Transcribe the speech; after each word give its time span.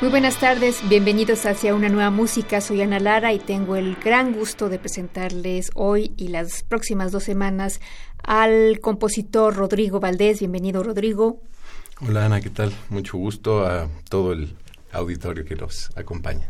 Muy 0.00 0.10
buenas 0.10 0.38
tardes, 0.38 0.88
bienvenidos 0.88 1.44
hacia 1.44 1.74
una 1.74 1.88
nueva 1.88 2.10
música. 2.10 2.60
Soy 2.60 2.82
Ana 2.82 3.00
Lara 3.00 3.32
y 3.32 3.40
tengo 3.40 3.74
el 3.74 3.96
gran 3.96 4.32
gusto 4.32 4.68
de 4.68 4.78
presentarles 4.78 5.72
hoy 5.74 6.12
y 6.16 6.28
las 6.28 6.62
próximas 6.62 7.10
dos 7.10 7.24
semanas 7.24 7.80
al 8.22 8.78
compositor 8.80 9.56
Rodrigo 9.56 9.98
Valdés. 9.98 10.38
Bienvenido, 10.38 10.84
Rodrigo. 10.84 11.42
Hola, 12.00 12.26
Ana, 12.26 12.40
¿qué 12.40 12.48
tal? 12.48 12.72
Mucho 12.90 13.18
gusto 13.18 13.66
a 13.66 13.88
todo 14.08 14.32
el 14.34 14.54
auditorio 14.92 15.44
que 15.44 15.56
nos 15.56 15.90
acompaña. 15.96 16.48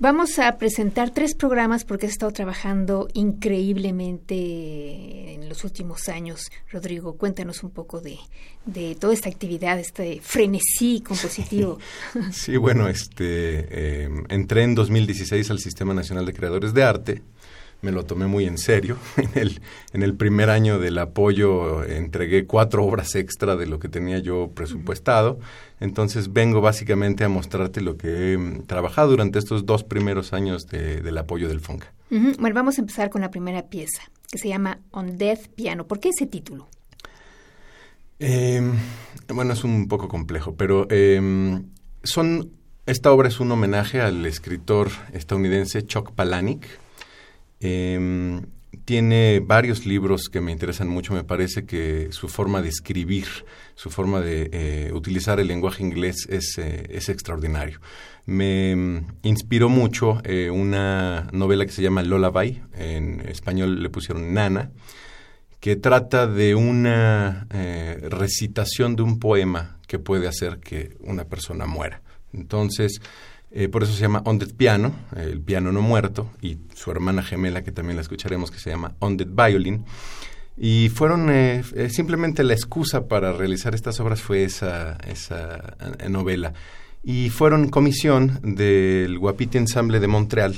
Vamos 0.00 0.38
a 0.38 0.58
presentar 0.58 1.10
tres 1.10 1.34
programas 1.34 1.84
porque 1.84 2.06
has 2.06 2.12
estado 2.12 2.30
trabajando 2.30 3.08
increíblemente 3.14 5.34
en 5.34 5.48
los 5.48 5.64
últimos 5.64 6.08
años. 6.08 6.52
Rodrigo, 6.70 7.16
cuéntanos 7.16 7.64
un 7.64 7.70
poco 7.70 8.00
de, 8.00 8.16
de 8.64 8.94
toda 8.94 9.12
esta 9.12 9.28
actividad, 9.28 9.76
este 9.80 10.20
frenesí 10.22 11.00
compositivo. 11.00 11.78
Sí, 12.30 12.56
bueno, 12.56 12.88
este, 12.88 13.24
eh, 13.24 14.08
entré 14.28 14.62
en 14.62 14.76
2016 14.76 15.50
al 15.50 15.58
Sistema 15.58 15.94
Nacional 15.94 16.26
de 16.26 16.32
Creadores 16.32 16.72
de 16.74 16.84
Arte 16.84 17.22
me 17.80 17.92
lo 17.92 18.04
tomé 18.04 18.26
muy 18.26 18.44
en 18.44 18.58
serio. 18.58 18.96
En 19.16 19.30
el, 19.34 19.60
en 19.92 20.02
el 20.02 20.14
primer 20.14 20.50
año 20.50 20.78
del 20.78 20.98
apoyo 20.98 21.84
entregué 21.84 22.46
cuatro 22.46 22.84
obras 22.84 23.14
extra 23.14 23.56
de 23.56 23.66
lo 23.66 23.78
que 23.78 23.88
tenía 23.88 24.18
yo 24.18 24.50
presupuestado. 24.54 25.38
Entonces 25.80 26.32
vengo 26.32 26.60
básicamente 26.60 27.24
a 27.24 27.28
mostrarte 27.28 27.80
lo 27.80 27.96
que 27.96 28.32
he 28.32 28.38
mm, 28.38 28.66
trabajado 28.66 29.10
durante 29.10 29.38
estos 29.38 29.64
dos 29.66 29.84
primeros 29.84 30.32
años 30.32 30.66
del 30.66 31.16
apoyo 31.18 31.48
del 31.48 31.60
FONCA. 31.60 31.92
Bueno, 32.10 32.54
vamos 32.54 32.78
a 32.78 32.80
empezar 32.80 33.10
con 33.10 33.20
la 33.20 33.30
primera 33.30 33.68
pieza, 33.68 34.02
que 34.30 34.38
se 34.38 34.48
llama 34.48 34.80
On 34.90 35.18
Death 35.18 35.48
Piano. 35.54 35.86
¿Por 35.86 36.00
qué 36.00 36.08
ese 36.08 36.26
título? 36.26 36.68
Em, 38.18 38.72
bueno, 39.28 39.52
es 39.52 39.62
un 39.62 39.86
poco 39.86 40.08
complejo, 40.08 40.56
pero 40.56 40.90
em, 40.90 41.66
son, 42.02 42.50
esta 42.86 43.12
obra 43.12 43.28
es 43.28 43.38
un 43.38 43.52
homenaje 43.52 44.00
al 44.00 44.26
escritor 44.26 44.90
estadounidense 45.12 45.86
Chuck 45.86 46.12
Palahniuk, 46.12 46.64
eh, 47.60 48.40
tiene 48.88 49.40
varios 49.40 49.84
libros 49.84 50.30
que 50.32 50.40
me 50.40 50.50
interesan 50.50 50.88
mucho. 50.88 51.12
Me 51.12 51.22
parece 51.22 51.66
que 51.66 52.08
su 52.10 52.26
forma 52.26 52.62
de 52.62 52.70
escribir, 52.70 53.26
su 53.74 53.90
forma 53.90 54.22
de 54.22 54.48
eh, 54.50 54.92
utilizar 54.94 55.38
el 55.38 55.48
lenguaje 55.48 55.82
inglés 55.82 56.26
es, 56.30 56.56
eh, 56.56 56.86
es 56.88 57.10
extraordinario. 57.10 57.82
Me 58.24 58.74
mm, 58.74 59.06
inspiró 59.24 59.68
mucho 59.68 60.22
eh, 60.24 60.48
una 60.50 61.28
novela 61.32 61.66
que 61.66 61.72
se 61.72 61.82
llama 61.82 62.02
Lullaby, 62.02 62.62
en 62.78 63.20
español 63.28 63.82
le 63.82 63.90
pusieron 63.90 64.32
Nana, 64.32 64.70
que 65.60 65.76
trata 65.76 66.26
de 66.26 66.54
una 66.54 67.46
recitación 67.50 68.96
de 68.96 69.02
un 69.02 69.18
poema 69.18 69.76
que 69.86 69.98
puede 69.98 70.28
hacer 70.28 70.60
que 70.60 70.96
una 71.00 71.24
persona 71.24 71.66
muera. 71.66 72.00
Entonces, 72.32 73.02
eh, 73.50 73.68
por 73.68 73.82
eso 73.82 73.92
se 73.92 74.00
llama 74.02 74.22
On 74.26 74.38
Dead 74.38 74.52
Piano, 74.52 74.92
el 75.16 75.40
piano 75.40 75.72
no 75.72 75.80
muerto, 75.80 76.30
y 76.42 76.58
su 76.74 76.90
hermana 76.90 77.22
gemela, 77.22 77.62
que 77.62 77.72
también 77.72 77.96
la 77.96 78.02
escucharemos, 78.02 78.50
que 78.50 78.58
se 78.58 78.70
llama 78.70 78.94
On 78.98 79.16
Dead 79.16 79.28
Violin. 79.28 79.84
Y 80.56 80.88
fueron 80.90 81.30
eh, 81.30 81.62
eh, 81.74 81.88
simplemente 81.88 82.42
la 82.42 82.52
excusa 82.52 83.06
para 83.06 83.32
realizar 83.32 83.74
estas 83.74 84.00
obras 84.00 84.20
fue 84.20 84.44
esa, 84.44 84.98
esa 85.06 85.76
novela. 86.08 86.52
Y 87.04 87.30
fueron 87.30 87.68
comisión 87.68 88.40
del 88.42 89.18
Guapiti 89.18 89.56
Ensemble 89.56 90.00
de 90.00 90.08
Montreal. 90.08 90.56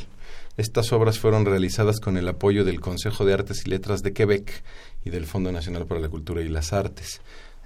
Estas 0.56 0.92
obras 0.92 1.18
fueron 1.18 1.44
realizadas 1.44 2.00
con 2.00 2.16
el 2.16 2.28
apoyo 2.28 2.64
del 2.64 2.80
Consejo 2.80 3.24
de 3.24 3.34
Artes 3.34 3.62
y 3.66 3.70
Letras 3.70 4.02
de 4.02 4.12
Quebec 4.12 4.62
y 5.04 5.10
del 5.10 5.26
Fondo 5.26 5.52
Nacional 5.52 5.86
para 5.86 6.00
la 6.00 6.08
Cultura 6.08 6.42
y 6.42 6.48
las 6.48 6.72
Artes. 6.72 7.20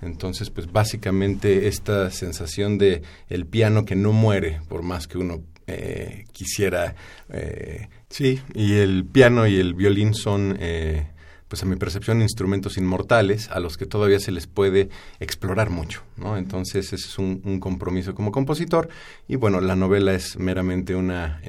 Entonces, 0.04 0.50
pues 0.50 0.70
básicamente 0.70 1.68
esta 1.68 2.10
sensación 2.10 2.78
de 2.78 3.02
el 3.28 3.46
piano 3.46 3.84
que 3.84 3.96
no 3.96 4.12
muere, 4.12 4.60
por 4.68 4.82
más 4.82 5.06
que 5.06 5.18
uno 5.18 5.42
eh, 5.66 6.24
quisiera, 6.32 6.94
eh, 7.30 7.88
sí, 8.10 8.40
y 8.54 8.74
el 8.74 9.04
piano 9.06 9.46
y 9.46 9.56
el 9.56 9.74
violín 9.74 10.14
son, 10.14 10.56
eh, 10.60 11.08
pues 11.48 11.62
a 11.62 11.66
mi 11.66 11.76
percepción, 11.76 12.20
instrumentos 12.20 12.76
inmortales 12.76 13.48
a 13.50 13.60
los 13.60 13.78
que 13.78 13.86
todavía 13.86 14.20
se 14.20 14.30
les 14.30 14.46
puede 14.46 14.90
explorar 15.20 15.70
mucho, 15.70 16.02
¿no? 16.16 16.36
Entonces, 16.36 16.92
ese 16.92 16.96
es 16.96 17.18
un, 17.18 17.40
un 17.44 17.60
compromiso 17.60 18.14
como 18.14 18.30
compositor 18.30 18.88
y 19.26 19.36
bueno, 19.36 19.60
la 19.60 19.74
novela 19.74 20.12
es 20.12 20.38
meramente 20.38 20.94
una, 20.94 21.40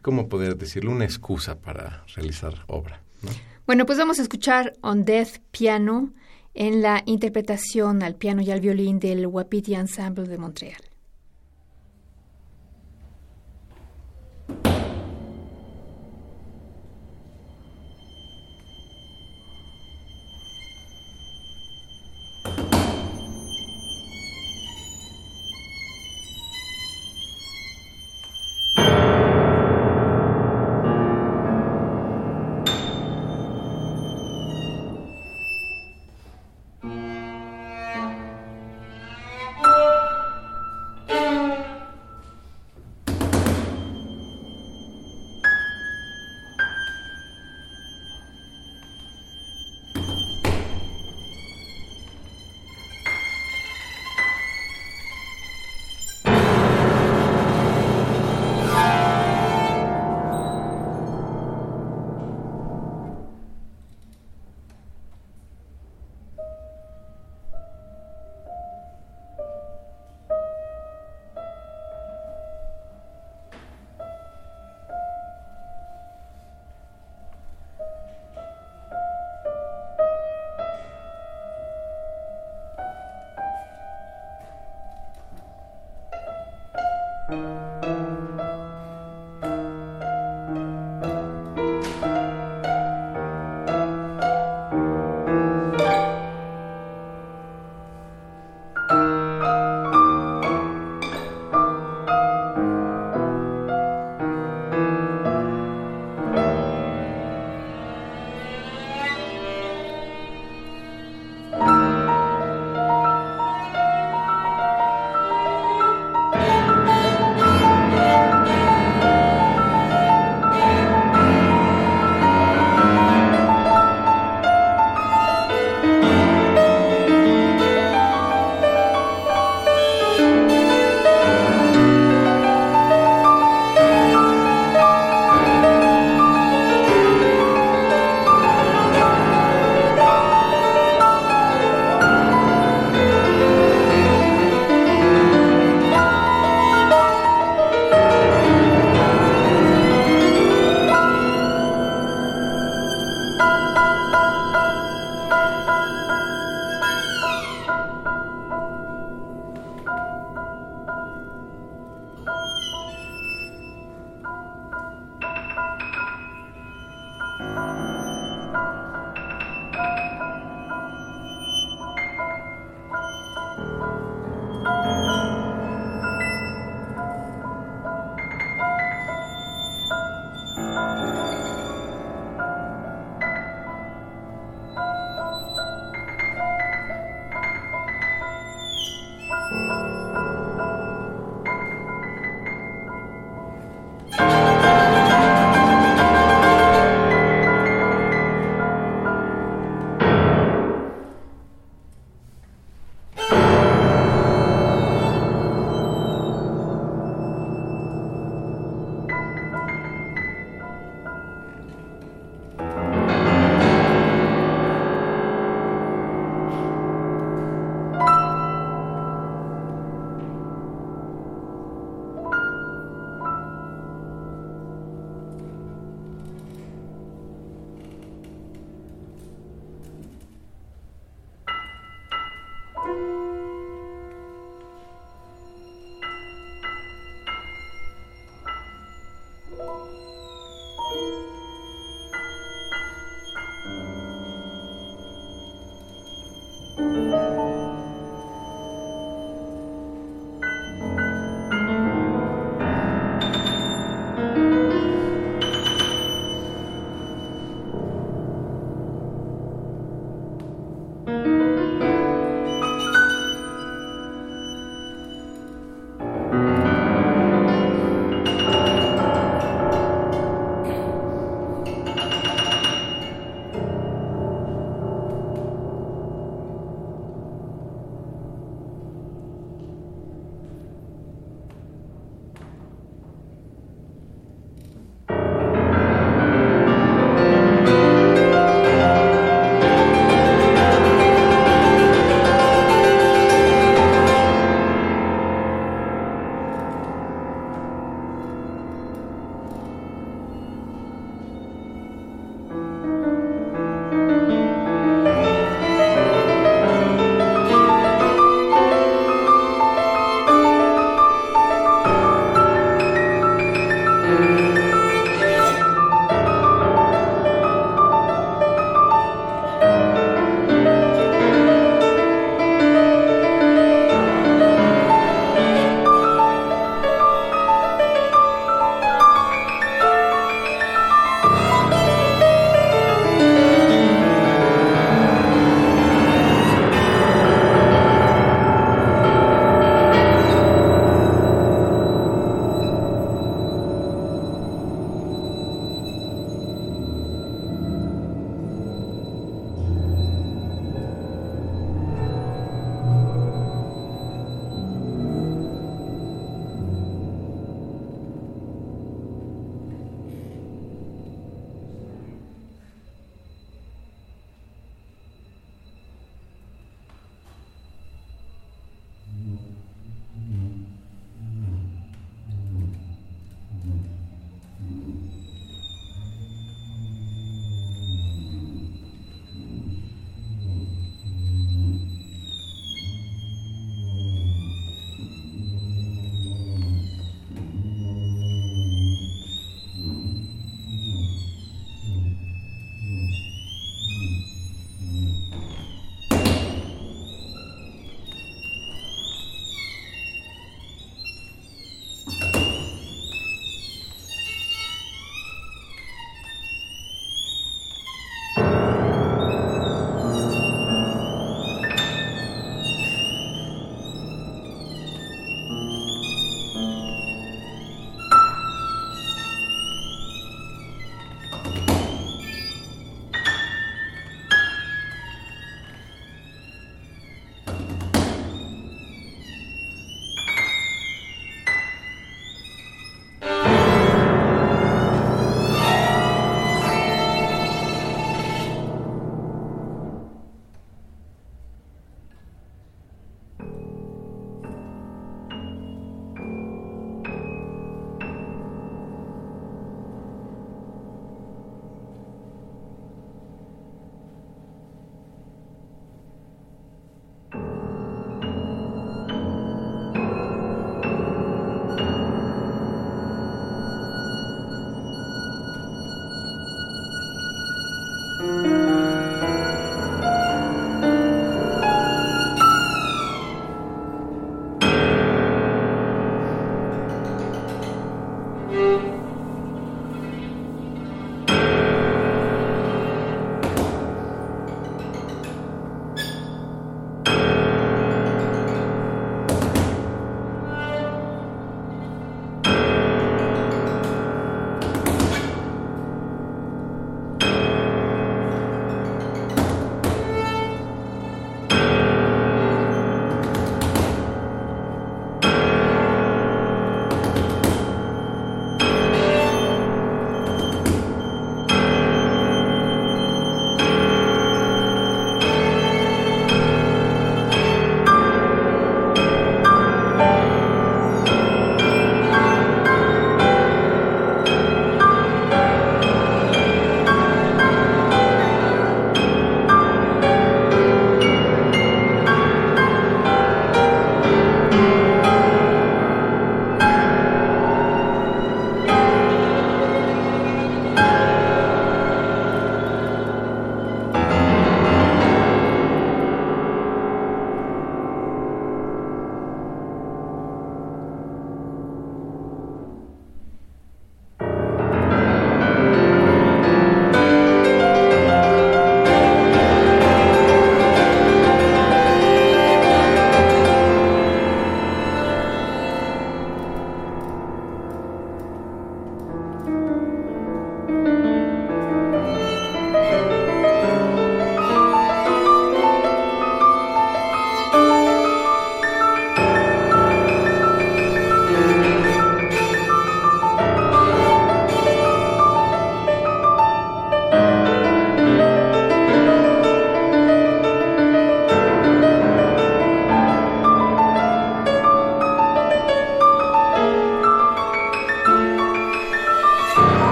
¿cómo 0.00 0.28
poder 0.28 0.56
decirlo? 0.56 0.92
Una 0.92 1.04
excusa 1.04 1.58
para 1.60 2.04
realizar 2.14 2.64
obra, 2.68 3.02
¿no? 3.22 3.30
Bueno, 3.66 3.86
pues 3.86 3.96
vamos 3.96 4.18
a 4.18 4.22
escuchar 4.22 4.74
On 4.80 5.04
Death 5.04 5.38
Piano 5.52 6.12
en 6.54 6.82
la 6.82 7.02
interpretación 7.06 8.02
al 8.02 8.14
piano 8.14 8.42
y 8.42 8.50
al 8.50 8.60
violín 8.60 8.98
del 8.98 9.26
Wapiti 9.26 9.74
Ensemble 9.74 10.28
de 10.28 10.38
Montreal. 10.38 10.91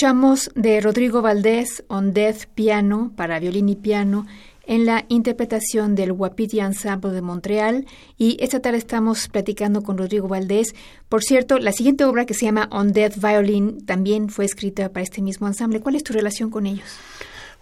Escuchamos 0.00 0.50
de 0.54 0.80
Rodrigo 0.80 1.20
Valdés 1.20 1.84
On 1.88 2.14
Death 2.14 2.46
Piano 2.54 3.12
para 3.16 3.38
violín 3.38 3.68
y 3.68 3.76
piano 3.76 4.26
en 4.66 4.86
la 4.86 5.04
interpretación 5.08 5.94
del 5.94 6.12
Wapiti 6.12 6.58
Ensemble 6.58 7.10
de 7.10 7.20
Montreal 7.20 7.86
y 8.16 8.38
esta 8.40 8.60
tarde 8.60 8.78
estamos 8.78 9.28
platicando 9.28 9.82
con 9.82 9.98
Rodrigo 9.98 10.26
Valdés. 10.26 10.74
Por 11.10 11.22
cierto, 11.22 11.58
la 11.58 11.72
siguiente 11.72 12.06
obra 12.06 12.24
que 12.24 12.32
se 12.32 12.46
llama 12.46 12.66
On 12.72 12.94
Death 12.94 13.16
Violin 13.20 13.84
también 13.84 14.30
fue 14.30 14.46
escrita 14.46 14.90
para 14.90 15.02
este 15.02 15.20
mismo 15.20 15.46
ensamble. 15.46 15.80
¿Cuál 15.80 15.96
es 15.96 16.02
tu 16.02 16.14
relación 16.14 16.48
con 16.48 16.64
ellos? 16.64 16.88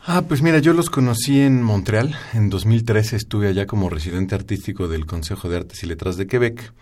Ah, 0.07 0.23
pues 0.29 0.41
mira, 0.41 0.61
yo 0.61 0.75
los 0.75 0.91
conocí 0.91 1.41
en 1.41 1.61
Montreal. 1.61 2.15
En 2.35 2.51
2013 2.51 3.17
estuve 3.17 3.49
allá 3.49 3.67
como 3.67 3.91
residente 3.91 4.37
artístico 4.37 4.87
del 4.87 5.07
Consejo 5.07 5.49
de 5.49 5.57
Artes 5.57 5.83
y 5.83 5.87
Letras 5.87 6.17
de 6.17 6.29
Quebec 6.29 6.73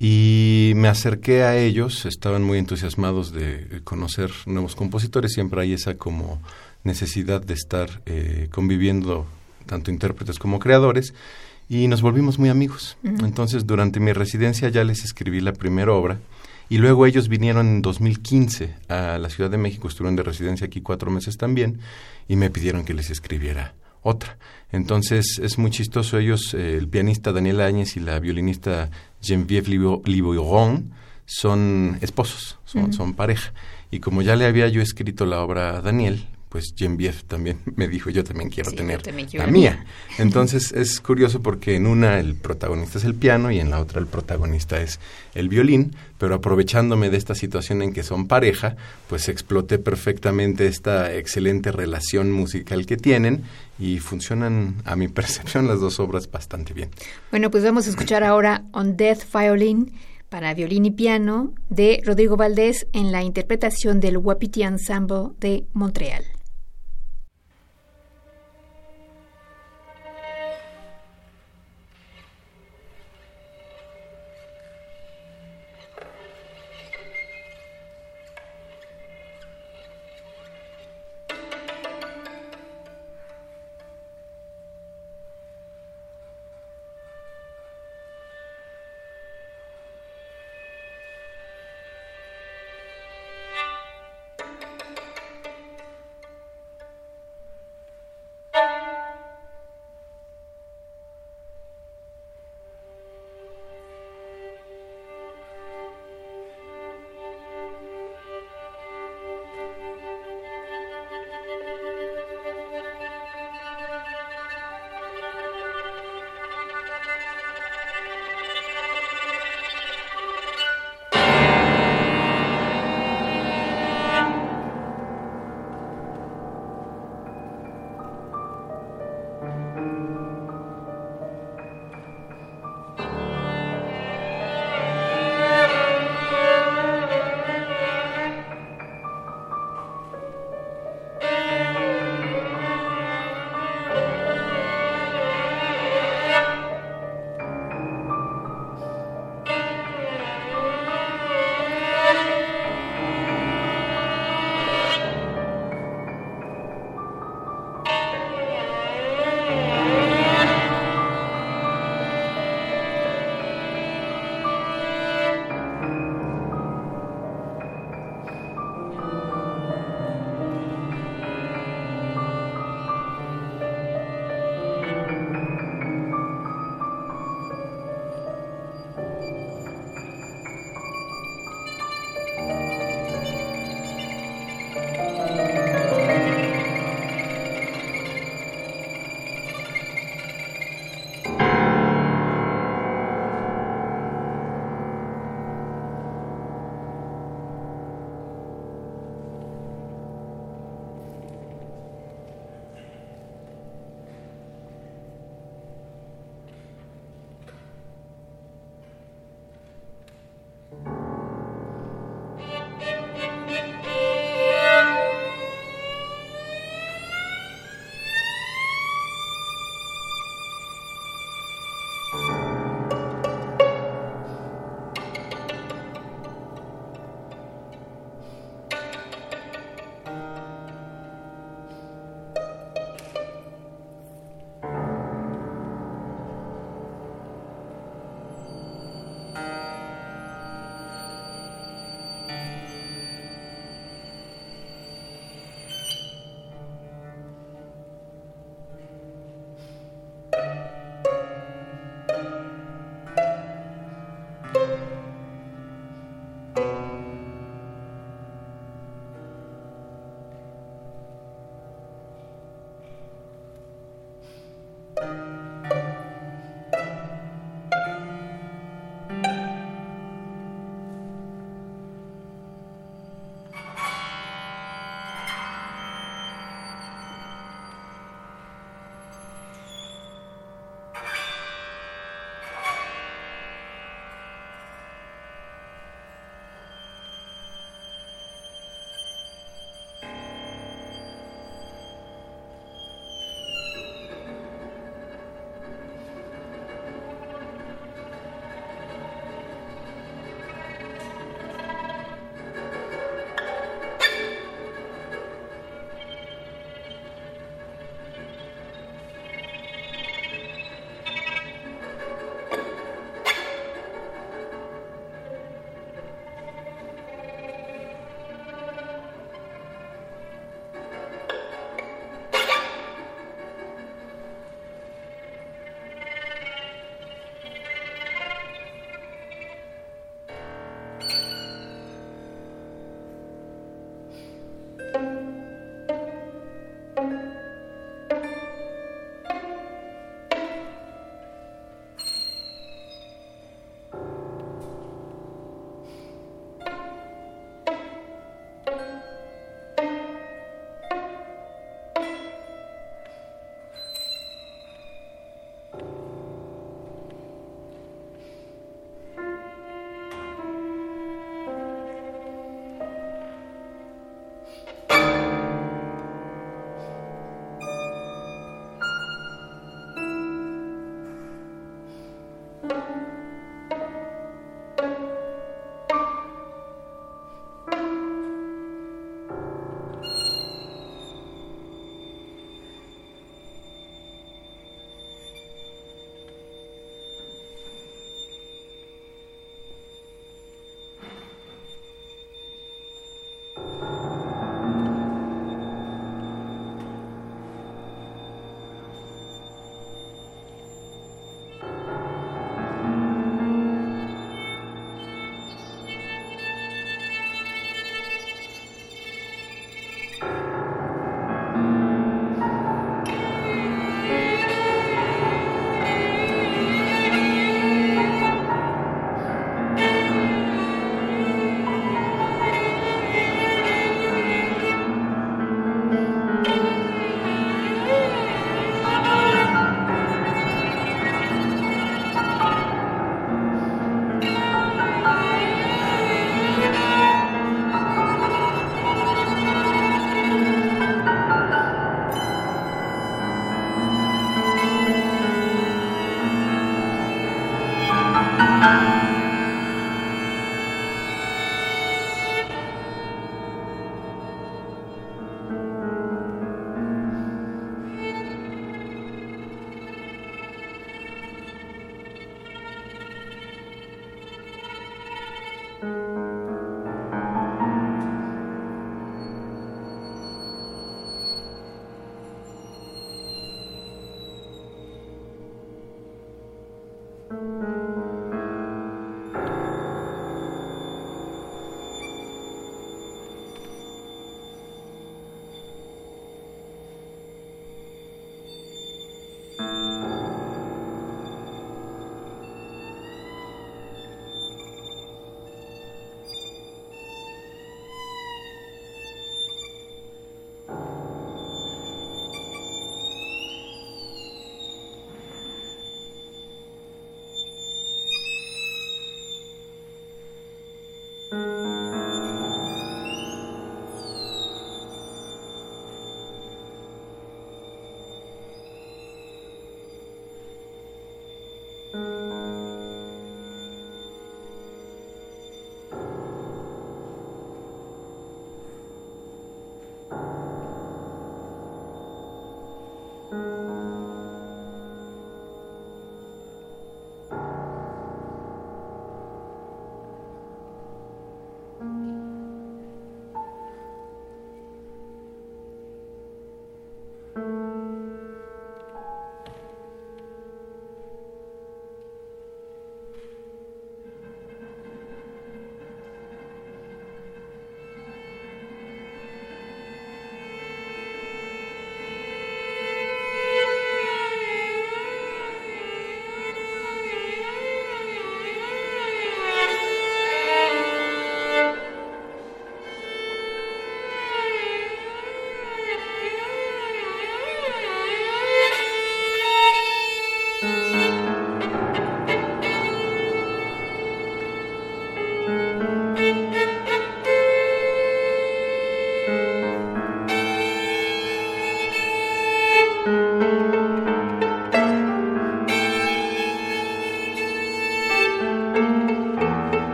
y 0.00 0.72
me 0.76 0.88
acerqué 0.88 1.42
a 1.42 1.56
ellos, 1.56 2.06
estaban 2.06 2.44
muy 2.44 2.58
entusiasmados 2.58 3.32
de 3.32 3.80
conocer 3.84 4.30
nuevos 4.46 4.76
compositores, 4.76 5.32
siempre 5.32 5.60
hay 5.62 5.72
esa 5.72 5.96
como 5.96 6.40
necesidad 6.84 7.42
de 7.42 7.54
estar 7.54 8.02
eh, 8.06 8.48
conviviendo 8.50 9.26
tanto 9.66 9.90
intérpretes 9.90 10.38
como 10.38 10.60
creadores 10.60 11.14
y 11.68 11.88
nos 11.88 12.00
volvimos 12.00 12.38
muy 12.38 12.48
amigos. 12.48 12.96
Entonces 13.02 13.66
durante 13.66 14.00
mi 14.00 14.12
residencia 14.12 14.68
ya 14.68 14.84
les 14.84 15.04
escribí 15.04 15.40
la 15.40 15.52
primera 15.52 15.92
obra 15.92 16.18
y 16.68 16.78
luego 16.78 17.06
ellos 17.06 17.28
vinieron 17.28 17.66
en 17.66 17.82
2015 17.82 18.74
a 18.88 19.18
la 19.18 19.30
Ciudad 19.30 19.50
de 19.50 19.58
México, 19.58 19.88
estuvieron 19.88 20.16
de 20.16 20.22
residencia 20.22 20.66
aquí 20.66 20.80
cuatro 20.80 21.10
meses 21.10 21.36
también 21.36 21.80
y 22.28 22.36
me 22.36 22.50
pidieron 22.50 22.84
que 22.84 22.94
les 22.94 23.10
escribiera 23.10 23.74
otra. 24.02 24.38
Entonces 24.70 25.38
es 25.42 25.58
muy 25.58 25.70
chistoso 25.70 26.18
ellos, 26.18 26.54
eh, 26.54 26.76
el 26.76 26.88
pianista 26.88 27.32
Daniel 27.32 27.60
Áñez 27.60 27.96
y 27.96 28.00
la 28.00 28.18
violinista 28.18 28.90
Geneviève 29.20 29.68
Liboiron 29.68 30.90
son 31.26 31.98
esposos, 32.00 32.58
son, 32.64 32.92
son 32.92 33.14
pareja. 33.14 33.52
Y 33.90 34.00
como 34.00 34.22
ya 34.22 34.36
le 34.36 34.46
había 34.46 34.68
yo 34.68 34.80
escrito 34.80 35.26
la 35.26 35.40
obra 35.40 35.76
a 35.76 35.82
Daniel, 35.82 36.26
pues 36.48 36.74
Geneviève 36.76 37.22
también 37.26 37.58
me 37.76 37.88
dijo, 37.88 38.10
yo 38.10 38.24
también 38.24 38.50
quiero 38.50 38.72
tener 38.72 39.02
la 39.34 39.46
mía. 39.46 39.84
Entonces 40.18 40.72
es 40.72 41.00
curioso 41.00 41.42
porque 41.42 41.76
en 41.76 41.86
una 41.86 42.18
el 42.18 42.34
protagonista 42.34 42.98
es 42.98 43.04
el 43.04 43.14
piano 43.14 43.50
y 43.50 43.60
en 43.60 43.70
la 43.70 43.80
otra 43.80 44.00
el 44.00 44.06
protagonista 44.06 44.80
es 44.80 45.00
el 45.34 45.48
violín, 45.48 45.94
pero 46.18 46.34
aprovechándome 46.34 47.10
de 47.10 47.16
esta 47.16 47.34
situación 47.34 47.82
en 47.82 47.92
que 47.92 48.02
son 48.02 48.26
pareja, 48.26 48.76
pues 49.08 49.28
exploté 49.28 49.78
perfectamente 49.78 50.66
esta 50.66 51.14
excelente 51.14 51.72
relación 51.72 52.32
musical 52.32 52.86
que 52.86 52.96
tienen 52.96 53.44
y 53.78 53.98
funcionan, 53.98 54.76
a 54.84 54.96
mi 54.96 55.08
percepción, 55.08 55.68
las 55.68 55.80
dos 55.80 56.00
obras 56.00 56.30
bastante 56.30 56.74
bien. 56.74 56.90
Bueno, 57.30 57.50
pues 57.50 57.62
vamos 57.64 57.86
a 57.86 57.90
escuchar 57.90 58.24
ahora 58.24 58.64
On 58.72 58.96
Death 58.96 59.24
Violin 59.32 59.92
para 60.28 60.52
violín 60.54 60.84
y 60.84 60.90
piano 60.90 61.52
de 61.70 62.02
Rodrigo 62.04 62.36
Valdés 62.36 62.86
en 62.92 63.12
la 63.12 63.22
interpretación 63.22 64.00
del 64.00 64.18
Wapiti 64.18 64.62
Ensemble 64.62 65.30
de 65.40 65.64
Montreal. 65.72 66.24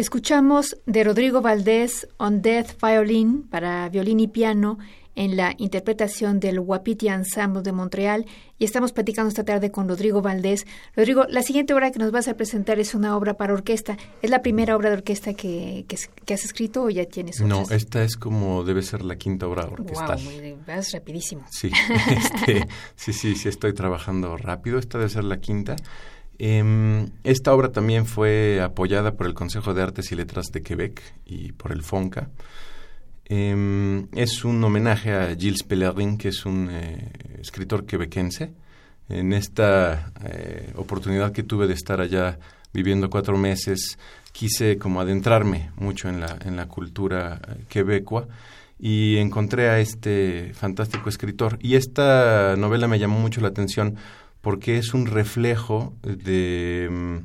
Escuchamos 0.00 0.78
de 0.86 1.04
Rodrigo 1.04 1.42
Valdés 1.42 2.08
On 2.16 2.40
Death 2.40 2.80
Violin 2.80 3.42
para 3.42 3.86
violín 3.90 4.18
y 4.18 4.28
piano 4.28 4.78
en 5.14 5.36
la 5.36 5.54
interpretación 5.58 6.40
del 6.40 6.58
Wapiti 6.58 7.08
Ensemble 7.08 7.60
de 7.60 7.72
Montreal 7.72 8.24
y 8.58 8.64
estamos 8.64 8.92
platicando 8.92 9.28
esta 9.28 9.44
tarde 9.44 9.70
con 9.70 9.90
Rodrigo 9.90 10.22
Valdés. 10.22 10.66
Rodrigo, 10.96 11.26
la 11.28 11.42
siguiente 11.42 11.74
obra 11.74 11.90
que 11.90 11.98
nos 11.98 12.12
vas 12.12 12.28
a 12.28 12.34
presentar 12.34 12.78
es 12.78 12.94
una 12.94 13.14
obra 13.14 13.34
para 13.34 13.52
orquesta. 13.52 13.98
¿Es 14.22 14.30
la 14.30 14.40
primera 14.40 14.74
obra 14.74 14.88
de 14.88 14.96
orquesta 14.96 15.34
que, 15.34 15.84
que, 15.86 16.32
has 16.32 16.44
escrito 16.46 16.84
o 16.84 16.88
ya 16.88 17.04
tienes 17.04 17.38
otras? 17.38 17.68
No, 17.68 17.76
esta 17.76 18.02
es 18.02 18.16
como 18.16 18.64
debe 18.64 18.80
ser 18.80 19.02
la 19.02 19.16
quinta 19.16 19.48
obra 19.48 19.64
orquestal. 19.64 20.18
Wow, 20.18 20.64
vas 20.66 20.92
rapidísimo. 20.92 21.44
Sí, 21.50 21.70
este, 22.10 22.66
sí, 22.96 23.12
sí, 23.12 23.34
sí, 23.34 23.50
estoy 23.50 23.74
trabajando 23.74 24.34
rápido. 24.38 24.78
Esta 24.78 24.96
debe 24.96 25.10
ser 25.10 25.24
la 25.24 25.40
quinta. 25.40 25.76
Em, 26.42 27.10
esta 27.22 27.52
obra 27.52 27.70
también 27.70 28.06
fue 28.06 28.62
apoyada 28.62 29.12
por 29.12 29.26
el 29.26 29.34
Consejo 29.34 29.74
de 29.74 29.82
Artes 29.82 30.10
y 30.10 30.16
Letras 30.16 30.46
de 30.46 30.62
Quebec 30.62 31.02
y 31.26 31.52
por 31.52 31.70
el 31.70 31.82
FONCA. 31.82 32.30
Em, 33.26 34.08
es 34.14 34.42
un 34.42 34.64
homenaje 34.64 35.12
a 35.12 35.36
Gilles 35.36 35.62
Pellerin, 35.62 36.16
que 36.16 36.28
es 36.28 36.46
un 36.46 36.70
eh, 36.70 37.12
escritor 37.42 37.84
quebequense. 37.84 38.54
En 39.10 39.34
esta 39.34 40.14
eh, 40.24 40.72
oportunidad 40.76 41.32
que 41.32 41.42
tuve 41.42 41.66
de 41.66 41.74
estar 41.74 42.00
allá 42.00 42.38
viviendo 42.72 43.10
cuatro 43.10 43.36
meses, 43.36 43.98
quise 44.32 44.78
como 44.78 45.02
adentrarme 45.02 45.72
mucho 45.76 46.08
en 46.08 46.20
la, 46.20 46.38
en 46.42 46.56
la 46.56 46.68
cultura 46.68 47.42
eh, 47.48 47.64
quebecua 47.68 48.28
y 48.78 49.18
encontré 49.18 49.68
a 49.68 49.78
este 49.78 50.54
fantástico 50.54 51.10
escritor. 51.10 51.58
Y 51.60 51.74
esta 51.74 52.56
novela 52.56 52.88
me 52.88 52.98
llamó 52.98 53.20
mucho 53.20 53.42
la 53.42 53.48
atención 53.48 53.98
porque 54.40 54.78
es 54.78 54.94
un 54.94 55.06
reflejo 55.06 55.94
de 56.02 56.88
mm, 56.90 57.16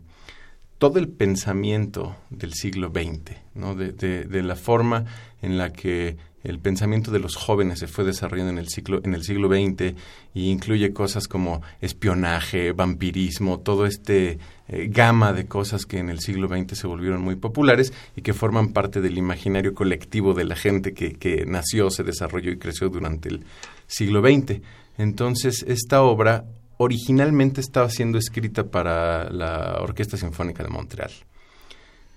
todo 0.77 0.99
el 0.99 1.07
pensamiento 1.07 2.15
del 2.29 2.53
siglo 2.53 2.89
XX, 2.89 3.37
¿no? 3.53 3.75
de, 3.75 4.43
la 4.43 4.55
forma 4.55 5.05
en 5.41 5.57
la 5.57 5.71
que 5.71 6.17
el 6.43 6.59
pensamiento 6.59 7.09
de 7.09 7.19
los 7.19 7.35
jóvenes 7.35 7.79
se 7.79 7.87
fue 7.87 8.03
desarrollando 8.03 8.51
en 8.51 8.59
el, 8.59 8.67
siglo, 8.67 9.01
en 9.03 9.15
el 9.15 9.23
siglo 9.23 9.47
XX 9.47 9.95
y 10.35 10.51
incluye 10.51 10.93
cosas 10.93 11.27
como 11.27 11.63
espionaje, 11.81 12.71
vampirismo, 12.71 13.61
todo 13.61 13.87
este 13.87 14.37
eh, 14.67 14.87
gama 14.91 15.33
de 15.33 15.47
cosas 15.47 15.85
que 15.87 15.97
en 15.97 16.09
el 16.09 16.19
siglo 16.19 16.47
XX 16.47 16.77
se 16.77 16.87
volvieron 16.87 17.21
muy 17.21 17.35
populares 17.35 17.93
y 18.15 18.21
que 18.21 18.33
forman 18.33 18.73
parte 18.73 19.01
del 19.01 19.17
imaginario 19.17 19.73
colectivo 19.73 20.35
de 20.35 20.43
la 20.43 20.55
gente 20.55 20.93
que, 20.93 21.13
que 21.13 21.45
nació, 21.47 21.89
se 21.89 22.03
desarrolló 22.03 22.51
y 22.51 22.57
creció 22.57 22.89
durante 22.89 23.29
el 23.29 23.45
siglo 23.87 24.21
XX. 24.21 24.61
Entonces, 24.97 25.65
esta 25.67 26.03
obra 26.03 26.45
originalmente 26.77 27.61
estaba 27.61 27.89
siendo 27.89 28.17
escrita 28.17 28.65
para 28.69 29.29
la 29.29 29.77
Orquesta 29.81 30.17
Sinfónica 30.17 30.63
de 30.63 30.69
Montreal. 30.69 31.11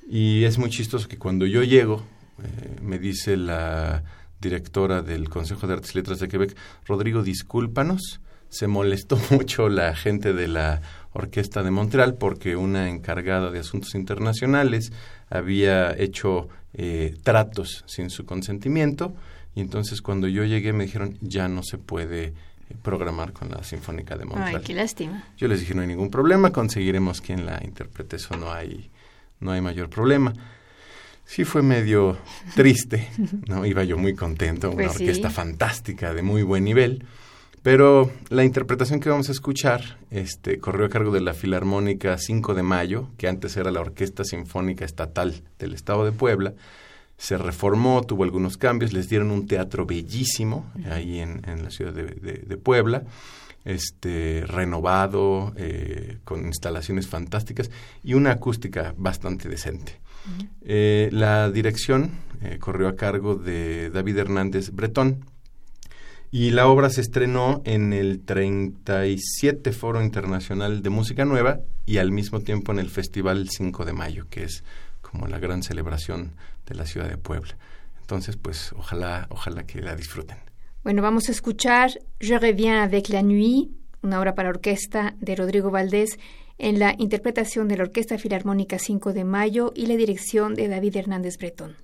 Y 0.08 0.44
es 0.44 0.58
muy 0.58 0.70
chistoso 0.70 1.08
que 1.08 1.18
cuando 1.18 1.46
yo 1.46 1.62
llego, 1.62 2.02
eh, 2.42 2.76
me 2.82 2.98
dice 2.98 3.36
la 3.36 4.02
directora 4.40 5.02
del 5.02 5.28
Consejo 5.28 5.66
de 5.66 5.74
Artes 5.74 5.94
y 5.94 5.98
Letras 5.98 6.20
de 6.20 6.28
Quebec, 6.28 6.56
Rodrigo, 6.86 7.22
discúlpanos, 7.22 8.20
se 8.48 8.66
molestó 8.66 9.18
mucho 9.30 9.68
la 9.68 9.94
gente 9.94 10.32
de 10.32 10.48
la 10.48 10.80
Orquesta 11.12 11.62
de 11.62 11.70
Montreal 11.70 12.14
porque 12.14 12.56
una 12.56 12.88
encargada 12.88 13.50
de 13.50 13.60
asuntos 13.60 13.94
internacionales 13.94 14.92
había 15.28 15.96
hecho 15.96 16.48
eh, 16.74 17.16
tratos 17.22 17.84
sin 17.86 18.10
su 18.10 18.24
consentimiento 18.24 19.14
y 19.54 19.60
entonces 19.60 20.00
cuando 20.00 20.28
yo 20.28 20.44
llegué 20.44 20.72
me 20.72 20.84
dijeron 20.84 21.18
ya 21.20 21.48
no 21.48 21.62
se 21.62 21.78
puede 21.78 22.34
programar 22.82 23.32
con 23.32 23.50
la 23.50 23.62
Sinfónica 23.62 24.16
de 24.16 24.24
Montreal. 24.24 24.56
Ay, 24.56 24.62
qué 24.62 24.74
lástima. 24.74 25.24
Yo 25.36 25.48
les 25.48 25.60
dije, 25.60 25.74
no 25.74 25.82
hay 25.82 25.88
ningún 25.88 26.10
problema, 26.10 26.52
conseguiremos 26.52 27.20
quien 27.20 27.46
la 27.46 27.60
interprete, 27.64 28.16
eso 28.16 28.36
no 28.36 28.52
hay, 28.52 28.90
no 29.40 29.52
hay 29.52 29.60
mayor 29.60 29.88
problema. 29.88 30.32
Sí 31.24 31.44
fue 31.44 31.62
medio 31.62 32.16
triste, 32.54 33.08
¿no? 33.46 33.66
Iba 33.66 33.84
yo 33.84 33.98
muy 33.98 34.14
contento, 34.14 34.70
una 34.70 34.86
pues 34.86 35.00
orquesta 35.00 35.30
fantástica, 35.30 36.14
de 36.14 36.22
muy 36.22 36.42
buen 36.42 36.64
nivel, 36.64 37.04
pero 37.62 38.10
la 38.30 38.44
interpretación 38.44 39.00
que 39.00 39.10
vamos 39.10 39.28
a 39.28 39.32
escuchar 39.32 39.98
este, 40.10 40.58
corrió 40.58 40.86
a 40.86 40.88
cargo 40.88 41.10
de 41.10 41.20
la 41.20 41.34
Filarmónica 41.34 42.16
5 42.16 42.54
de 42.54 42.62
Mayo, 42.62 43.10
que 43.18 43.28
antes 43.28 43.56
era 43.56 43.70
la 43.70 43.80
Orquesta 43.80 44.24
Sinfónica 44.24 44.84
Estatal 44.84 45.42
del 45.58 45.74
Estado 45.74 46.04
de 46.04 46.12
Puebla, 46.12 46.54
se 47.18 47.36
reformó, 47.36 48.02
tuvo 48.02 48.22
algunos 48.22 48.56
cambios, 48.56 48.92
les 48.92 49.08
dieron 49.08 49.32
un 49.32 49.46
teatro 49.46 49.84
bellísimo 49.84 50.72
ahí 50.88 51.18
en, 51.18 51.42
la 51.62 51.70
ciudad 51.70 51.92
de, 51.92 52.56
Puebla, 52.56 53.02
este, 53.64 54.44
renovado, 54.46 55.52
eh, 55.56 56.18
con 56.24 56.46
instalaciones 56.46 57.08
fantásticas 57.08 57.70
y 58.04 58.14
una 58.14 58.30
acústica 58.30 58.94
bastante 58.96 59.48
decente. 59.48 60.00
Eh, 60.62 61.08
la 61.10 61.50
dirección 61.50 62.12
eh, 62.40 62.58
corrió 62.60 62.88
a 62.88 62.96
cargo 62.96 63.34
de 63.34 63.90
David 63.90 64.18
Hernández 64.18 64.70
Bretón 64.70 65.24
y 66.30 66.50
la 66.50 66.68
obra 66.68 66.90
se 66.90 67.00
estrenó 67.00 67.62
en 67.64 67.92
el 67.92 68.20
37 68.20 69.72
Foro 69.72 70.02
Internacional 70.02 70.82
de 70.82 70.90
Música 70.90 71.24
Nueva 71.24 71.60
y 71.86 71.96
al 71.96 72.12
mismo 72.12 72.40
tiempo 72.40 72.70
en 72.70 72.78
el 72.78 72.90
Festival 72.90 73.48
5 73.48 73.84
de 73.84 73.92
Mayo, 73.92 74.26
que 74.28 74.44
es 74.44 74.62
como 75.00 75.26
la 75.26 75.38
gran 75.38 75.62
celebración 75.62 76.32
de 76.68 76.74
la 76.74 76.86
ciudad 76.86 77.08
de 77.08 77.16
Puebla. 77.16 77.56
Entonces, 78.00 78.36
pues 78.36 78.72
ojalá, 78.72 79.26
ojalá 79.30 79.64
que 79.64 79.80
la 79.80 79.94
disfruten. 79.94 80.38
Bueno, 80.84 81.02
vamos 81.02 81.28
a 81.28 81.32
escuchar 81.32 81.90
Je 82.20 82.38
reviens 82.38 82.82
avec 82.82 83.08
la 83.08 83.22
nuit, 83.22 83.70
una 84.02 84.18
obra 84.18 84.34
para 84.34 84.48
orquesta 84.48 85.14
de 85.20 85.36
Rodrigo 85.36 85.70
Valdés, 85.70 86.18
en 86.58 86.78
la 86.78 86.94
interpretación 86.98 87.68
de 87.68 87.76
la 87.76 87.84
Orquesta 87.84 88.18
Filarmónica 88.18 88.78
5 88.78 89.12
de 89.12 89.24
Mayo 89.24 89.72
y 89.74 89.86
la 89.86 89.96
dirección 89.96 90.54
de 90.54 90.68
David 90.68 90.96
Hernández 90.96 91.38
Bretón. 91.38 91.76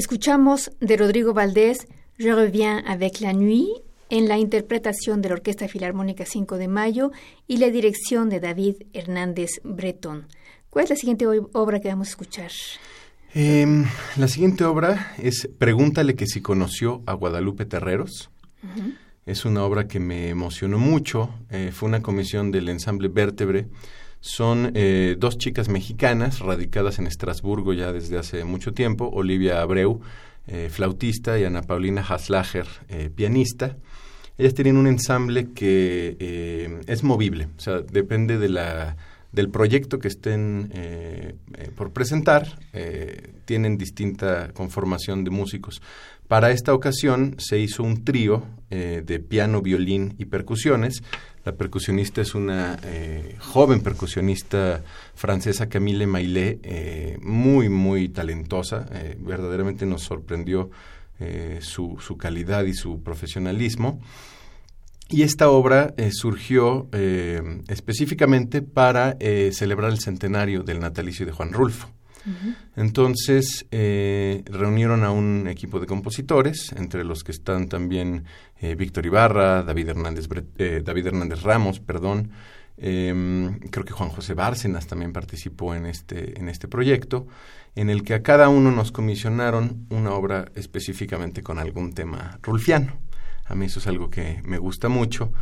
Escuchamos 0.00 0.70
de 0.80 0.96
Rodrigo 0.96 1.34
Valdés 1.34 1.86
Je 2.16 2.32
reviens 2.32 2.82
avec 2.86 3.20
la 3.20 3.34
nuit 3.34 3.68
en 4.08 4.28
la 4.28 4.38
interpretación 4.38 5.20
de 5.20 5.28
la 5.28 5.34
Orquesta 5.34 5.68
Filarmónica 5.68 6.24
5 6.24 6.56
de 6.56 6.68
Mayo 6.68 7.12
y 7.46 7.58
la 7.58 7.68
dirección 7.68 8.30
de 8.30 8.40
David 8.40 8.76
Hernández 8.94 9.60
Bretón. 9.62 10.26
¿Cuál 10.70 10.84
es 10.84 10.90
la 10.90 10.96
siguiente 10.96 11.26
obra 11.52 11.80
que 11.80 11.88
vamos 11.88 12.08
a 12.08 12.10
escuchar? 12.12 12.50
Em, 13.34 13.84
la 14.16 14.26
siguiente 14.26 14.64
obra 14.64 15.12
es 15.18 15.50
Pregúntale 15.58 16.16
que 16.16 16.26
si 16.26 16.40
conoció 16.40 17.02
a 17.04 17.12
Guadalupe 17.12 17.66
Terreros. 17.66 18.30
Es 19.26 19.44
una 19.44 19.64
obra 19.64 19.86
que 19.86 20.00
me 20.00 20.30
emocionó 20.30 20.78
mucho. 20.78 21.28
Eh, 21.50 21.72
fue 21.74 21.90
una 21.90 22.00
comisión 22.00 22.50
del 22.52 22.70
ensamble 22.70 23.08
Vértebre. 23.08 23.68
Son 24.20 24.72
eh, 24.74 25.16
dos 25.18 25.38
chicas 25.38 25.68
mexicanas 25.68 26.40
radicadas 26.40 26.98
en 26.98 27.06
Estrasburgo 27.06 27.72
ya 27.72 27.92
desde 27.92 28.18
hace 28.18 28.44
mucho 28.44 28.72
tiempo. 28.72 29.08
Olivia 29.12 29.62
Abreu, 29.62 30.00
eh, 30.46 30.68
flautista, 30.70 31.38
y 31.38 31.44
Ana 31.44 31.62
Paulina 31.62 32.02
Haslager, 32.02 32.66
pianista. 33.14 33.76
Ellas 34.36 34.54
tienen 34.54 34.76
un 34.76 34.86
ensamble 34.86 35.52
que 35.52 36.80
es 36.86 37.02
movible, 37.02 37.48
o 37.58 37.60
sea, 37.60 37.80
depende 37.80 38.38
de 38.38 38.48
la 38.48 38.96
del 39.32 39.48
proyecto 39.48 39.98
que 39.98 40.08
estén 40.08 40.70
eh, 40.74 41.34
eh, 41.56 41.70
por 41.74 41.92
presentar, 41.92 42.58
eh, 42.72 43.32
tienen 43.44 43.78
distinta 43.78 44.50
conformación 44.52 45.24
de 45.24 45.30
músicos. 45.30 45.80
Para 46.30 46.52
esta 46.52 46.74
ocasión 46.74 47.34
se 47.38 47.58
hizo 47.58 47.82
un 47.82 48.04
trío 48.04 48.44
de 48.70 49.18
piano, 49.18 49.62
violín 49.62 50.14
y 50.16 50.26
percusiones. 50.26 51.02
La 51.44 51.56
percusionista 51.56 52.20
es 52.20 52.36
una 52.36 52.78
joven 53.40 53.80
percusionista 53.80 54.84
francesa, 55.16 55.68
Camille 55.68 56.06
Maillet, 56.06 57.18
muy, 57.20 57.68
muy 57.68 58.10
talentosa. 58.10 58.86
verdaderamente 59.18 59.86
nos 59.86 60.02
sorprendió 60.02 60.70
su, 61.58 61.98
su 62.00 62.16
calidad 62.16 62.62
y 62.62 62.74
su 62.74 63.02
profesionalismo. 63.02 64.00
Y 65.12 65.24
esta 65.24 65.50
obra 65.50 65.92
eh, 65.96 66.10
surgió 66.12 66.88
eh, 66.92 67.42
específicamente 67.66 68.62
para 68.62 69.16
eh, 69.18 69.50
celebrar 69.52 69.90
el 69.90 69.98
centenario 69.98 70.62
del 70.62 70.78
natalicio 70.78 71.26
de 71.26 71.32
Juan 71.32 71.52
Rulfo. 71.52 71.88
Entonces 72.76 73.66
eh, 73.70 74.42
reunieron 74.46 75.04
a 75.04 75.10
un 75.10 75.48
equipo 75.48 75.80
de 75.80 75.86
compositores, 75.86 76.72
entre 76.72 77.04
los 77.04 77.24
que 77.24 77.32
están 77.32 77.68
también 77.68 78.24
eh, 78.60 78.74
Víctor 78.74 79.06
Ibarra, 79.06 79.62
David 79.62 79.88
Hernández, 79.90 80.28
eh, 80.58 80.82
David 80.84 81.06
Hernández 81.08 81.42
Ramos, 81.42 81.80
perdón, 81.80 82.30
em, 82.76 83.58
creo 83.70 83.84
que 83.84 83.92
Juan 83.92 84.10
José 84.10 84.34
Bárcenas 84.34 84.86
también 84.86 85.12
participó 85.12 85.74
en 85.74 85.86
este, 85.86 86.38
en 86.38 86.48
este 86.48 86.68
proyecto, 86.68 87.26
en 87.74 87.90
el 87.90 88.02
que 88.02 88.14
a 88.14 88.22
cada 88.22 88.48
uno 88.48 88.70
nos 88.70 88.92
comisionaron 88.92 89.86
una 89.90 90.12
obra 90.12 90.50
específicamente 90.54 91.42
con 91.42 91.58
algún 91.58 91.92
tema 91.92 92.38
rulfiano. 92.42 92.98
A 93.46 93.54
mí 93.54 93.66
eso 93.66 93.80
es 93.80 93.86
algo 93.86 94.10
que 94.10 94.40
me 94.44 94.58
gusta 94.58 94.88
mucho. 94.88 95.32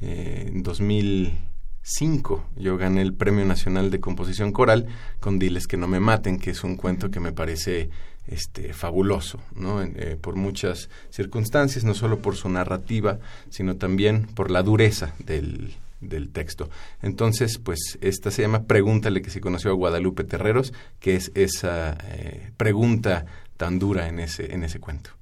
en 0.00 0.62
2000 0.62 1.55
5. 1.88 2.44
Yo 2.56 2.76
gané 2.76 3.00
el 3.00 3.14
Premio 3.14 3.44
Nacional 3.44 3.92
de 3.92 4.00
Composición 4.00 4.50
Coral 4.50 4.86
con 5.20 5.38
Diles 5.38 5.68
que 5.68 5.76
no 5.76 5.86
me 5.86 6.00
maten, 6.00 6.40
que 6.40 6.50
es 6.50 6.64
un 6.64 6.76
cuento 6.76 7.12
que 7.12 7.20
me 7.20 7.30
parece 7.30 7.90
este, 8.26 8.72
fabuloso, 8.72 9.40
¿no? 9.54 9.80
Eh, 9.82 10.18
por 10.20 10.34
muchas 10.34 10.90
circunstancias, 11.10 11.84
no 11.84 11.94
solo 11.94 12.18
por 12.18 12.34
su 12.34 12.48
narrativa, 12.48 13.20
sino 13.50 13.76
también 13.76 14.26
por 14.26 14.50
la 14.50 14.64
dureza 14.64 15.14
del, 15.24 15.74
del 16.00 16.30
texto. 16.30 16.68
Entonces, 17.02 17.58
pues 17.58 17.98
esta 18.00 18.32
se 18.32 18.42
llama 18.42 18.64
Pregúntale 18.64 19.22
que 19.22 19.30
se 19.30 19.40
conoció 19.40 19.70
a 19.70 19.74
Guadalupe 19.74 20.24
Terreros, 20.24 20.72
que 20.98 21.14
es 21.14 21.30
esa 21.36 21.96
eh, 22.02 22.50
pregunta 22.56 23.26
tan 23.56 23.78
dura 23.78 24.08
en 24.08 24.18
ese, 24.18 24.52
en 24.52 24.64
ese 24.64 24.80
cuento. 24.80 25.15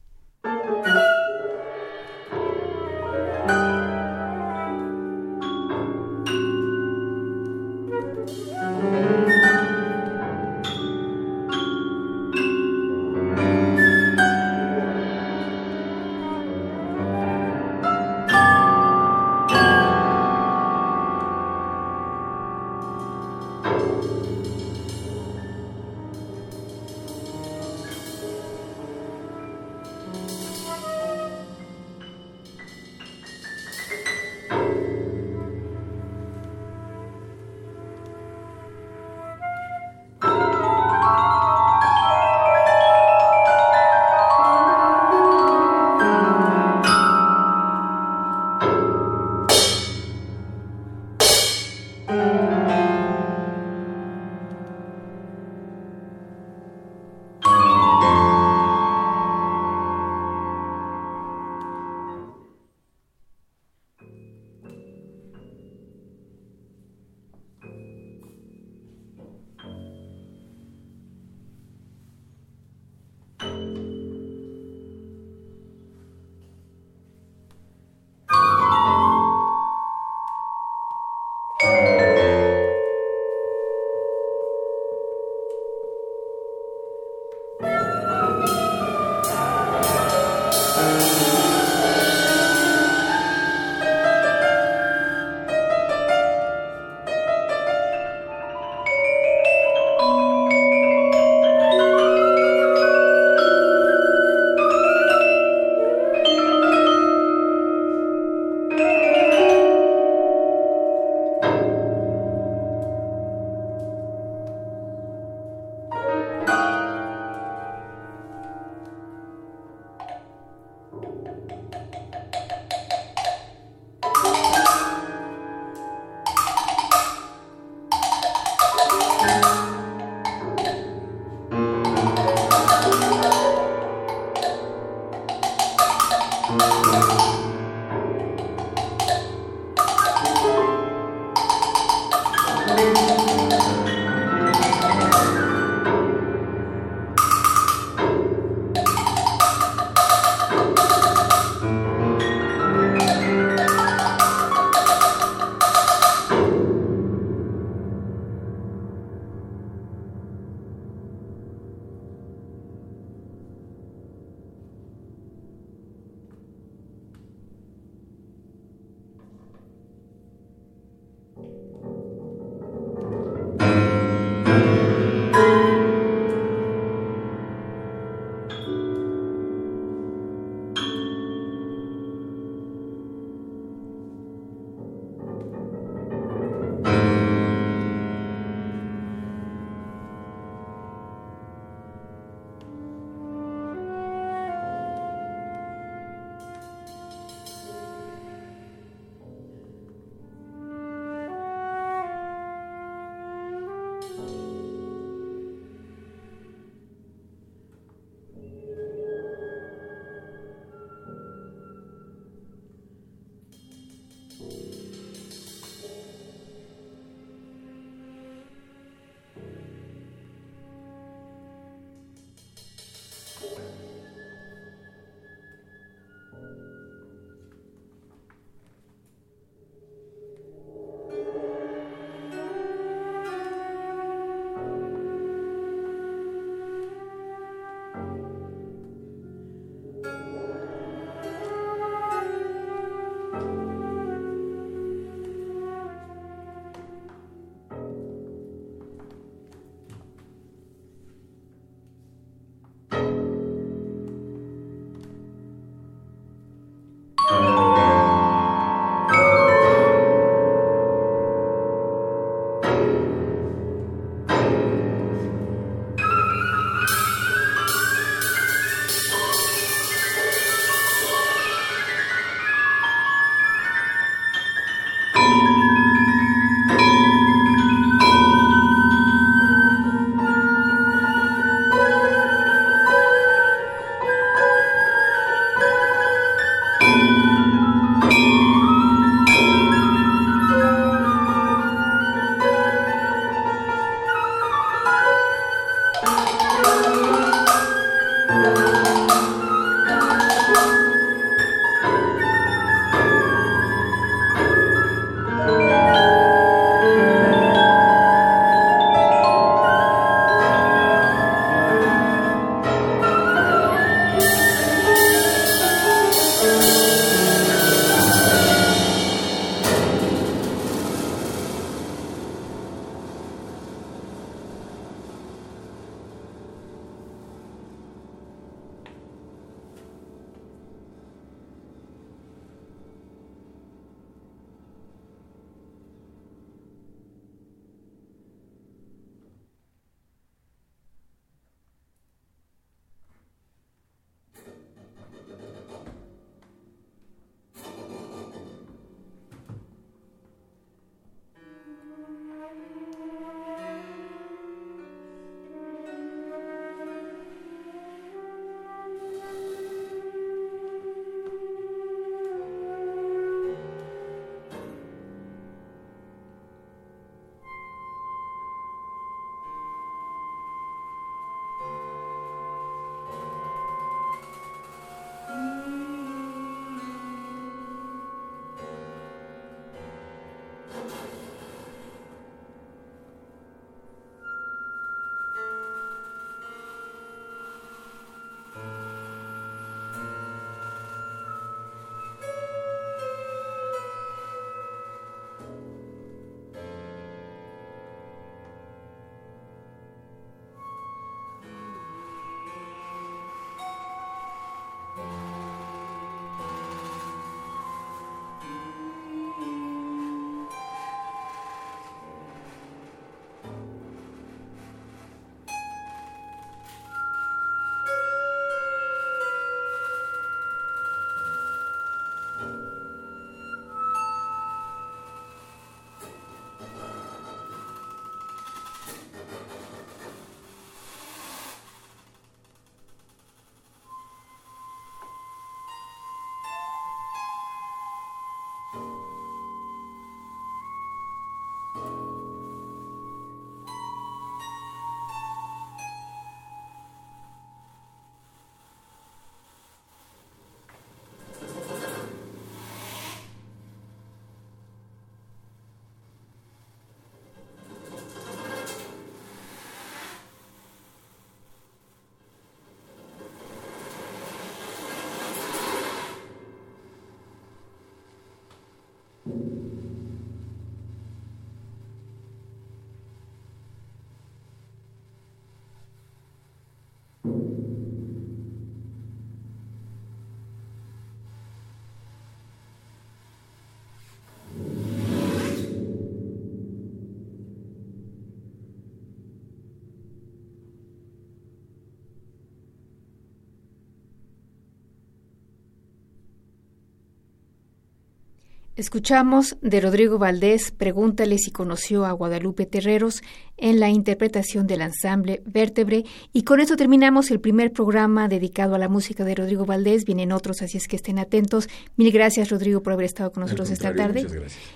Escuchamos 498.77 499.57
de 499.63 499.81
Rodrigo 499.81 500.19
Valdés, 500.19 500.73
pregúntale 500.73 501.39
si 501.39 501.53
conoció 501.53 502.05
a 502.05 502.11
Guadalupe 502.11 502.67
Terreros 502.67 503.23
en 503.57 503.79
la 503.79 503.89
interpretación 503.89 504.67
del 504.67 504.81
ensamble 504.81 505.43
Vértebre. 505.47 506.05
Y 506.33 506.43
con 506.43 506.59
esto 506.59 506.75
terminamos 506.75 507.31
el 507.31 507.39
primer 507.39 507.73
programa 507.73 508.27
dedicado 508.27 508.75
a 508.75 508.79
la 508.79 508.89
música 508.89 509.23
de 509.25 509.37
Rodrigo 509.37 509.65
Valdés. 509.65 510.05
Vienen 510.05 510.33
otros, 510.33 510.61
así 510.61 510.77
es 510.77 510.89
que 510.89 510.97
estén 510.97 511.21
atentos. 511.21 511.69
Mil 511.97 512.11
gracias, 512.11 512.51
Rodrigo, 512.51 512.83
por 512.83 512.95
haber 512.95 513.07
estado 513.07 513.31
con 513.31 513.43
nosotros 513.43 513.71
esta 513.71 513.95
tarde. 513.95 514.27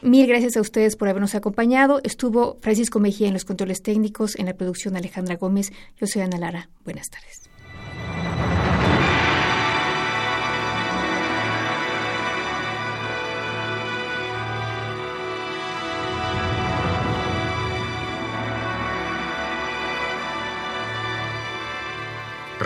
Mil 0.03 0.29
gracias 0.29 0.57
a 0.57 0.61
ustedes 0.61 0.95
por 0.95 1.09
habernos 1.09 1.35
acompañado. 1.35 2.01
Estuvo 2.05 2.57
Francisco 2.61 3.01
Mejía 3.01 3.27
en 3.27 3.35
los 3.35 3.45
controles 3.45 3.83
técnicos, 3.83 4.37
en 4.37 4.47
la 4.47 4.55
producción 4.55 4.97
Alejandra 4.97 5.35
Gómez. 5.35 5.73
Yo 5.97 6.07
soy 6.07 6.23
Ana 6.23 6.39
Lara. 6.39 6.71
Buenas 6.85 7.11
tardes. 7.11 7.49